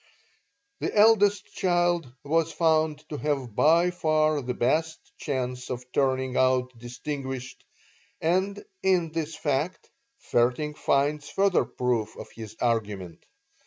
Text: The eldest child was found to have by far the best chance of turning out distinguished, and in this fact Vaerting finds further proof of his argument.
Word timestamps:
The 0.79 0.97
eldest 0.97 1.45
child 1.53 2.11
was 2.23 2.51
found 2.51 3.07
to 3.09 3.17
have 3.19 3.53
by 3.53 3.91
far 3.91 4.41
the 4.41 4.55
best 4.55 4.97
chance 5.19 5.69
of 5.69 5.91
turning 5.91 6.37
out 6.37 6.75
distinguished, 6.75 7.63
and 8.19 8.65
in 8.81 9.11
this 9.11 9.35
fact 9.35 9.91
Vaerting 10.31 10.75
finds 10.75 11.29
further 11.29 11.65
proof 11.65 12.17
of 12.17 12.31
his 12.31 12.55
argument. 12.59 13.27